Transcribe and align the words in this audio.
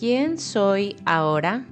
¿Quién 0.00 0.38
soy 0.38 0.96
ahora? 1.04 1.66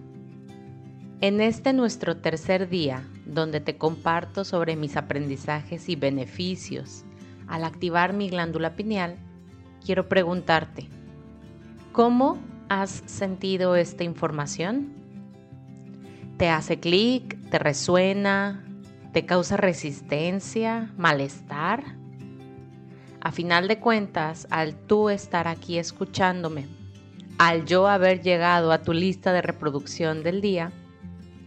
En 1.23 1.41
este 1.41 1.73
nuestro 1.73 2.19
tercer 2.19 2.69
día, 2.69 3.09
donde 3.25 3.59
te 3.59 3.79
comparto 3.79 4.45
sobre 4.45 4.77
mis 4.77 4.99
aprendizajes 4.99 5.89
y 5.89 5.97
beneficios 5.97 7.07
al 7.47 7.65
activar 7.65 8.13
mi 8.13 8.29
glándula 8.29 8.77
pineal, 8.77 9.17
quiero 9.83 10.11
preguntarte, 10.11 10.91
¿cómo 11.93 12.37
has 12.69 13.03
sentido 13.07 13.77
esta 13.77 14.05
información? 14.05 14.93
¿Te 16.37 16.51
hace 16.51 16.79
clic? 16.79 17.35
¿Te 17.49 17.59
resuena? 17.59 18.63
¿Te 19.15 19.25
causa 19.25 19.57
resistencia? 19.57 20.93
¿Malestar? 20.99 21.83
A 23.23 23.33
final 23.33 23.69
de 23.69 23.81
cuentas, 23.81 24.47
al 24.51 24.75
tú 24.75 25.09
estar 25.09 25.49
aquí 25.49 25.79
escuchándome, 25.79 26.78
al 27.39 27.65
yo 27.65 27.87
haber 27.87 28.21
llegado 28.21 28.73
a 28.73 28.83
tu 28.83 28.93
lista 28.93 29.33
de 29.33 29.43
reproducción 29.43 30.25
del 30.25 30.41
día, 30.41 30.73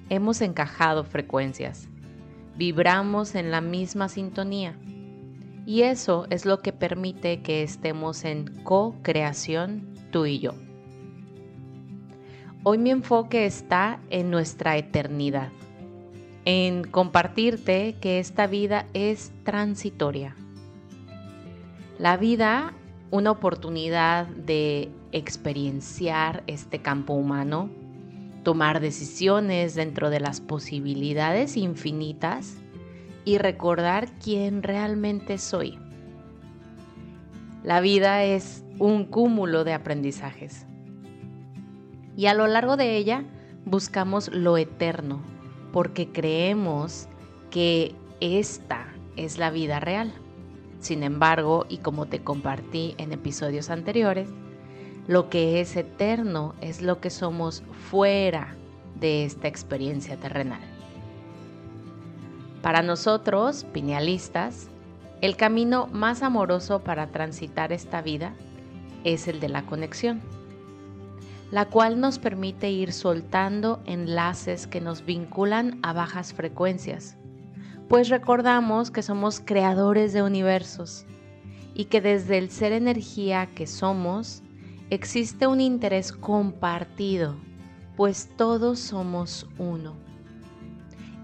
hemos 0.10 0.42
encajado 0.42 1.04
frecuencias, 1.04 1.90
vibramos 2.56 3.36
en 3.36 3.52
la 3.52 3.60
misma 3.60 4.08
sintonía 4.08 4.78
y 5.66 5.84
eso 5.84 6.28
es 6.30 6.46
lo 6.46 6.62
que 6.62 6.72
permite 6.72 7.42
que 7.42 7.62
estemos 7.62 8.24
en 8.24 8.46
co-creación 8.64 9.94
tú 10.12 10.26
y 10.26 10.40
yo. 10.40 10.54
Hoy 12.64 12.78
mi 12.78 12.92
enfoque 12.92 13.46
está 13.46 14.00
en 14.10 14.32
nuestra 14.32 14.78
eternidad, 14.78 15.50
en 16.46 16.84
compartirte 16.84 17.96
que 18.00 18.20
esta 18.20 18.48
vida 18.48 18.86
es 18.94 19.34
transitoria. 19.44 20.36
La 21.98 22.18
vida, 22.18 22.74
una 23.12 23.32
oportunidad 23.32 24.26
de 24.26 24.90
experienciar 25.12 26.44
este 26.48 26.82
campo 26.82 27.14
humano, 27.14 27.70
tomar 28.44 28.80
decisiones 28.80 29.76
dentro 29.76 30.10
de 30.10 30.22
las 30.22 30.42
posibilidades 30.42 31.58
infinitas 31.58 32.56
y 33.26 33.38
recordar 33.38 34.10
quién 34.24 34.64
realmente 34.64 35.38
soy. 35.38 35.78
La 37.64 37.82
vida 37.82 38.24
es 38.24 38.64
un 38.80 39.06
cúmulo 39.06 39.64
de 39.64 39.74
aprendizajes 39.74 40.66
y 42.16 42.26
a 42.26 42.34
lo 42.34 42.48
largo 42.48 42.78
de 42.78 42.96
ella 42.98 43.24
buscamos 43.66 44.30
lo 44.34 44.58
eterno 44.58 45.22
porque 45.72 46.12
creemos 46.12 47.08
que 47.52 47.94
esta 48.20 48.88
es 49.16 49.38
la 49.38 49.52
vida 49.52 49.80
real. 49.80 50.14
Sin 50.82 51.04
embargo, 51.04 51.68
y 51.70 51.78
como 51.78 52.08
te 52.08 52.24
compartí 52.24 52.96
en 52.98 53.14
episodios 53.14 53.70
anteriores, 53.70 54.28
lo 55.08 55.30
que 55.30 55.62
es 55.62 55.76
eterno 55.76 56.56
es 56.60 56.82
lo 56.82 57.00
que 57.00 57.12
somos 57.12 57.64
fuera 57.90 58.56
de 59.00 59.24
esta 59.24 59.48
experiencia 59.48 60.18
terrenal. 60.18 60.62
Para 62.64 62.82
nosotros, 62.82 63.64
pinealistas, 63.72 64.70
el 65.22 65.36
camino 65.36 65.88
más 65.92 66.24
amoroso 66.24 66.80
para 66.84 67.12
transitar 67.12 67.72
esta 67.72 68.02
vida 68.02 68.34
es 69.04 69.28
el 69.28 69.40
de 69.40 69.50
la 69.50 69.64
conexión, 69.68 70.20
la 71.52 71.66
cual 71.66 72.00
nos 72.00 72.18
permite 72.18 72.72
ir 72.72 72.92
soltando 72.92 73.82
enlaces 73.86 74.66
que 74.66 74.82
nos 74.82 75.06
vinculan 75.06 75.80
a 75.84 75.94
bajas 75.94 76.34
frecuencias, 76.34 77.18
pues 77.92 78.08
recordamos 78.08 78.90
que 78.90 79.02
somos 79.02 79.42
creadores 79.42 80.14
de 80.14 80.24
universos 80.24 81.06
y 81.74 81.86
que 81.86 82.00
desde 82.00 82.38
el 82.38 82.50
ser 82.50 82.72
energía 82.72 83.48
que 83.48 83.68
somos, 83.68 84.44
existe 84.90 85.46
un 85.46 85.60
interés 85.60 86.14
compartido, 86.14 87.36
pues 87.98 88.30
todos 88.38 88.80
somos 88.80 89.46
uno. 89.58 89.98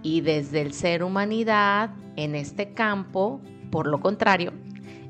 Y 0.04 0.20
desde 0.20 0.60
el 0.60 0.74
ser 0.74 1.06
humanidad, 1.06 1.92
en 2.18 2.36
este 2.36 2.74
campo, 2.74 3.40
por 3.72 3.88
lo 3.88 4.02
contrario, 4.02 4.52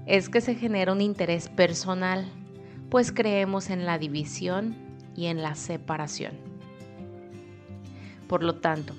es 0.05 0.29
que 0.29 0.41
se 0.41 0.53
genera 0.53 0.91
un 0.91 1.01
interés 1.01 1.49
personal, 1.49 2.31
pues 2.91 3.11
creemos 3.11 3.71
en 3.71 3.87
la 3.87 3.97
división 3.97 4.75
y 5.15 5.25
en 5.25 5.41
la 5.41 5.55
separación. 5.55 6.33
Por 8.27 8.43
lo 8.43 8.57
tanto, 8.57 8.93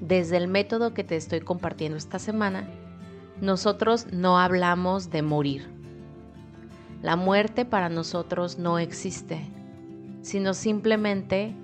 desde 0.00 0.36
el 0.36 0.48
método 0.48 0.94
que 0.94 1.04
te 1.04 1.16
estoy 1.16 1.40
compartiendo 1.40 1.96
esta 1.96 2.18
semana, 2.18 2.68
nosotros 3.40 4.06
no 4.12 4.38
hablamos 4.38 5.10
de 5.10 5.22
morir 5.22 5.80
la 7.02 7.16
muerte 7.16 7.64
para 7.64 7.88
nosotros 7.88 8.58
no 8.58 8.78
existe, 8.78 9.40
sino 10.20 10.52
simplemente 10.52 11.54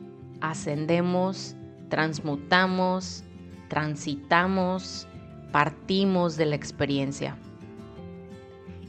ascendemos, 0.40 1.54
transmutamos, 1.90 3.22
transitamos, 3.68 5.06
partimos 5.52 6.38
de 6.38 6.46
la 6.46 6.56
experiencia. 6.56 7.36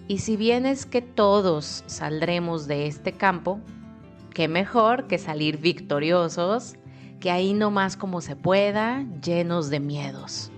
Y 0.08 0.20
si 0.20 0.38
bien 0.38 0.66
es 0.66 0.86
que 0.86 1.02
todos 1.02 1.84
saldremos 1.86 2.66
de 2.66 2.88
este 2.88 3.12
campo, 3.12 3.60
qué 4.34 4.48
mejor 4.48 5.08
que 5.08 5.18
salir 5.18 5.58
victoriosos, 5.58 6.76
que 7.20 7.32
ahí 7.32 7.54
nomás 7.54 7.98
como 7.98 8.22
se 8.22 8.36
pueda, 8.36 9.06
llenos 9.24 9.70
de 9.70 9.80
miedos. 9.80 10.52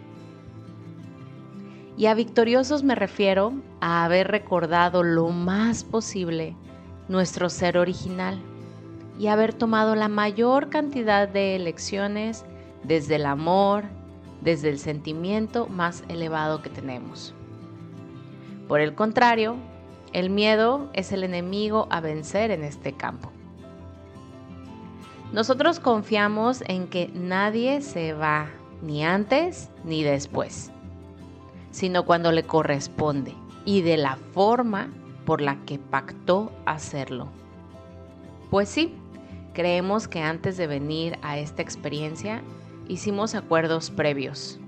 Y 1.98 2.06
a 2.06 2.14
victoriosos 2.14 2.84
me 2.84 2.96
refiero 2.96 3.54
a 3.82 4.06
haber 4.06 4.30
recordado 4.30 5.04
lo 5.04 5.30
más 5.30 5.84
posible 5.84 6.56
nuestro 7.08 7.50
ser 7.50 7.78
original 7.78 8.40
y 9.20 9.28
haber 9.28 9.54
tomado 9.54 9.96
la 9.96 10.08
mayor 10.08 10.70
cantidad 10.70 11.28
de 11.28 11.56
elecciones 11.56 12.46
desde 12.84 13.16
el 13.16 13.26
amor, 13.26 13.84
desde 14.42 14.70
el 14.70 14.80
sentimiento 14.80 15.68
más 15.68 16.04
elevado 16.08 16.62
que 16.62 16.70
tenemos. 16.70 17.34
Por 18.70 18.80
el 18.80 18.96
contrario, 18.96 19.58
el 20.14 20.30
miedo 20.30 20.90
es 20.94 21.12
el 21.12 21.24
enemigo 21.24 21.88
a 21.90 22.00
vencer 22.00 22.52
en 22.52 22.64
este 22.64 22.94
campo. 22.94 23.32
Nosotros 25.34 25.80
confiamos 25.80 26.64
en 26.68 26.88
que 26.88 27.10
nadie 27.14 27.82
se 27.82 28.14
va 28.14 28.50
ni 28.82 29.04
antes 29.04 29.70
ni 29.84 30.04
después 30.04 30.72
sino 31.72 32.06
cuando 32.06 32.32
le 32.32 32.44
corresponde 32.44 33.34
y 33.66 33.82
de 33.82 33.98
la 33.98 34.18
forma 34.34 34.90
por 35.26 35.42
la 35.42 35.58
que 35.66 35.78
pactó 35.78 36.52
hacerlo. 36.66 37.28
Pues 38.50 38.70
sí, 38.70 38.96
creemos 39.54 40.08
que 40.08 40.22
antes 40.22 40.58
de 40.58 40.68
venir 40.68 41.20
a 41.22 41.38
esta 41.38 41.62
experiencia 41.62 42.42
hicimos 42.88 43.36
acuerdos 43.36 43.92
previos, 43.92 44.60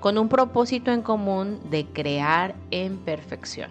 con 0.00 0.18
un 0.18 0.28
propósito 0.28 0.92
en 0.92 1.02
común 1.02 1.58
de 1.70 1.86
crear 1.86 2.54
en 2.70 2.98
perfección. 2.98 3.70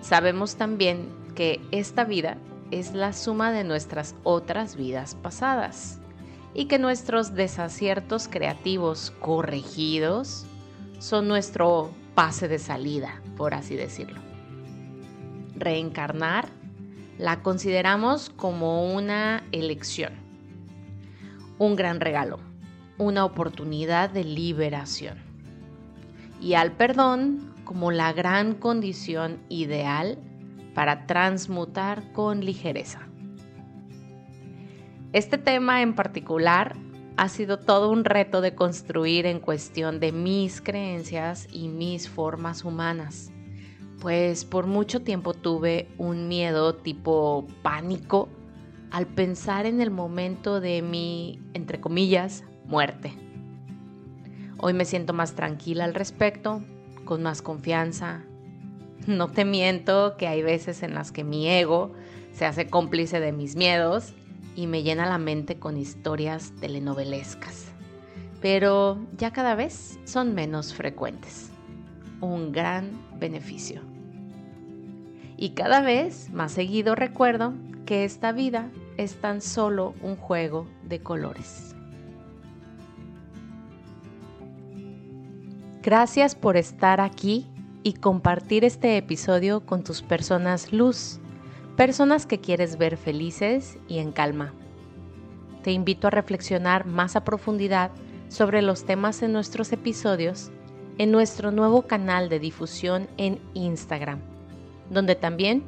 Sabemos 0.00 0.56
también 0.56 1.10
que 1.34 1.60
esta 1.70 2.04
vida 2.04 2.38
es 2.70 2.92
la 2.94 3.12
suma 3.12 3.52
de 3.52 3.64
nuestras 3.64 4.14
otras 4.24 4.76
vidas 4.76 5.14
pasadas 5.14 5.98
y 6.54 6.66
que 6.66 6.78
nuestros 6.78 7.34
desaciertos 7.34 8.28
creativos 8.28 9.12
corregidos 9.20 10.44
son 10.98 11.28
nuestro 11.28 11.90
pase 12.14 12.48
de 12.48 12.58
salida, 12.58 13.22
por 13.36 13.54
así 13.54 13.76
decirlo. 13.76 14.20
Reencarnar 15.54 16.48
la 17.18 17.42
consideramos 17.42 18.30
como 18.30 18.92
una 18.94 19.44
elección, 19.52 20.12
un 21.58 21.76
gran 21.76 22.00
regalo, 22.00 22.38
una 22.96 23.24
oportunidad 23.24 24.10
de 24.10 24.24
liberación. 24.24 25.18
Y 26.40 26.54
al 26.54 26.72
perdón 26.72 27.54
como 27.64 27.90
la 27.90 28.12
gran 28.12 28.54
condición 28.54 29.38
ideal 29.48 30.18
para 30.78 31.06
transmutar 31.08 32.12
con 32.12 32.44
ligereza. 32.44 33.00
Este 35.12 35.36
tema 35.36 35.82
en 35.82 35.96
particular 35.96 36.76
ha 37.16 37.28
sido 37.28 37.58
todo 37.58 37.90
un 37.90 38.04
reto 38.04 38.40
de 38.40 38.54
construir 38.54 39.26
en 39.26 39.40
cuestión 39.40 39.98
de 39.98 40.12
mis 40.12 40.60
creencias 40.60 41.48
y 41.50 41.66
mis 41.66 42.08
formas 42.08 42.64
humanas. 42.64 43.32
Pues 44.00 44.44
por 44.44 44.68
mucho 44.68 45.02
tiempo 45.02 45.34
tuve 45.34 45.88
un 45.98 46.28
miedo 46.28 46.76
tipo 46.76 47.48
pánico 47.62 48.28
al 48.92 49.08
pensar 49.08 49.66
en 49.66 49.80
el 49.80 49.90
momento 49.90 50.60
de 50.60 50.80
mi, 50.82 51.42
entre 51.54 51.80
comillas, 51.80 52.44
muerte. 52.66 53.14
Hoy 54.58 54.74
me 54.74 54.84
siento 54.84 55.12
más 55.12 55.34
tranquila 55.34 55.86
al 55.86 55.94
respecto, 55.94 56.62
con 57.04 57.24
más 57.24 57.42
confianza. 57.42 58.27
No 59.08 59.28
te 59.28 59.46
miento 59.46 60.18
que 60.18 60.28
hay 60.28 60.42
veces 60.42 60.82
en 60.82 60.92
las 60.92 61.12
que 61.12 61.24
mi 61.24 61.48
ego 61.48 61.94
se 62.34 62.44
hace 62.44 62.66
cómplice 62.66 63.20
de 63.20 63.32
mis 63.32 63.56
miedos 63.56 64.12
y 64.54 64.66
me 64.66 64.82
llena 64.82 65.08
la 65.08 65.16
mente 65.16 65.58
con 65.58 65.78
historias 65.78 66.52
telenovelescas. 66.60 67.72
Pero 68.42 68.98
ya 69.16 69.32
cada 69.32 69.54
vez 69.54 69.98
son 70.04 70.34
menos 70.34 70.74
frecuentes. 70.74 71.48
Un 72.20 72.52
gran 72.52 72.90
beneficio. 73.18 73.80
Y 75.38 75.50
cada 75.54 75.80
vez 75.80 76.28
más 76.30 76.52
seguido 76.52 76.94
recuerdo 76.94 77.54
que 77.86 78.04
esta 78.04 78.32
vida 78.32 78.70
es 78.98 79.18
tan 79.22 79.40
solo 79.40 79.94
un 80.02 80.16
juego 80.16 80.66
de 80.82 81.00
colores. 81.00 81.74
Gracias 85.82 86.34
por 86.34 86.58
estar 86.58 87.00
aquí 87.00 87.46
y 87.88 87.94
compartir 87.94 88.66
este 88.66 88.98
episodio 88.98 89.64
con 89.64 89.82
tus 89.82 90.02
personas 90.02 90.74
luz, 90.74 91.20
personas 91.74 92.26
que 92.26 92.38
quieres 92.38 92.76
ver 92.76 92.98
felices 92.98 93.78
y 93.88 93.96
en 93.96 94.12
calma. 94.12 94.52
Te 95.62 95.72
invito 95.72 96.06
a 96.06 96.10
reflexionar 96.10 96.84
más 96.84 97.16
a 97.16 97.24
profundidad 97.24 97.90
sobre 98.28 98.60
los 98.60 98.84
temas 98.84 99.22
en 99.22 99.32
nuestros 99.32 99.72
episodios 99.72 100.50
en 100.98 101.10
nuestro 101.10 101.50
nuevo 101.50 101.86
canal 101.86 102.28
de 102.28 102.38
difusión 102.38 103.08
en 103.16 103.40
Instagram, 103.54 104.18
donde 104.90 105.14
también 105.14 105.62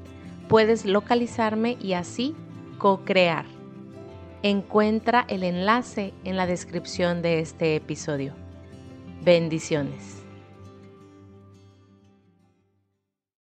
puedes 0.46 0.84
localizarme 0.84 1.78
y 1.81 1.94
así 1.94 2.34
co-crear. 2.76 3.46
Encuentra 4.43 5.25
el 5.26 5.43
enlace 5.43 6.12
en 6.25 6.37
la 6.37 6.46
descripción 6.46 7.23
de 7.23 7.40
este 7.40 7.76
episodio. 7.76 8.34
Bendiciones. 9.25 10.19